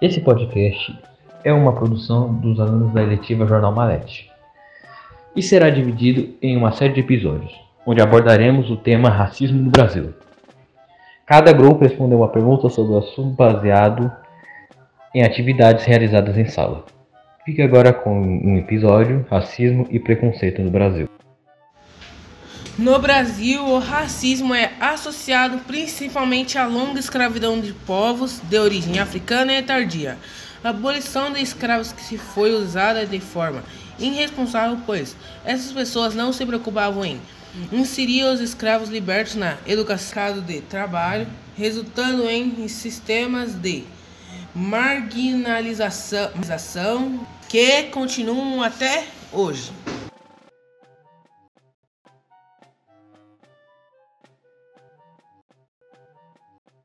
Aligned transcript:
Esse 0.00 0.20
podcast 0.20 0.96
é 1.42 1.52
uma 1.52 1.72
produção 1.72 2.32
dos 2.32 2.60
alunos 2.60 2.94
da 2.94 3.02
eletiva 3.02 3.44
Jornal 3.44 3.74
Malete 3.74 4.30
e 5.34 5.42
será 5.42 5.70
dividido 5.70 6.36
em 6.40 6.56
uma 6.56 6.70
série 6.70 6.92
de 6.92 7.00
episódios, 7.00 7.52
onde 7.84 8.00
abordaremos 8.00 8.70
o 8.70 8.76
tema 8.76 9.08
racismo 9.08 9.60
no 9.60 9.70
Brasil. 9.70 10.14
Cada 11.26 11.52
grupo 11.52 11.82
respondeu 11.82 12.18
uma 12.18 12.28
pergunta 12.28 12.68
sobre 12.68 12.94
o 12.94 12.98
assunto 12.98 13.34
baseado 13.34 14.08
em 15.12 15.24
atividades 15.24 15.84
realizadas 15.84 16.38
em 16.38 16.46
sala. 16.46 16.84
Fique 17.44 17.60
agora 17.60 17.92
com 17.92 18.20
um 18.20 18.56
episódio 18.56 19.26
Racismo 19.28 19.84
e 19.90 19.98
Preconceito 19.98 20.62
no 20.62 20.70
Brasil. 20.70 21.08
No 22.78 22.98
Brasil, 23.00 23.66
o 23.66 23.80
racismo 23.80 24.54
é 24.54 24.72
associado 24.78 25.58
principalmente 25.66 26.56
à 26.56 26.64
longa 26.64 27.00
escravidão 27.00 27.60
de 27.60 27.72
povos 27.72 28.38
de 28.48 28.56
origem 28.56 29.00
africana 29.00 29.52
e 29.52 29.60
tardia. 29.60 30.16
A 30.62 30.68
abolição 30.68 31.32
de 31.32 31.42
escravos 31.42 31.90
que 31.90 32.00
se 32.00 32.16
foi 32.16 32.54
usada 32.54 33.04
de 33.04 33.18
forma 33.18 33.64
irresponsável, 33.98 34.78
pois 34.86 35.16
essas 35.44 35.72
pessoas 35.72 36.14
não 36.14 36.32
se 36.32 36.46
preocupavam 36.46 37.04
em 37.04 37.20
inserir 37.72 38.22
os 38.26 38.40
escravos 38.40 38.88
libertos 38.88 39.34
na 39.34 39.56
educação 39.66 40.40
de 40.40 40.60
trabalho, 40.60 41.26
resultando 41.56 42.30
em 42.30 42.68
sistemas 42.68 43.54
de 43.54 43.82
marginalização 44.54 47.26
que 47.48 47.82
continuam 47.90 48.62
até 48.62 49.04
hoje. 49.32 49.72